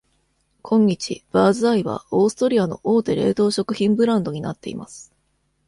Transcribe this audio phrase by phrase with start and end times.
[0.63, 5.13] 今日、Birds Eye はオーストリアの大手冷凍食品ブランドになっています。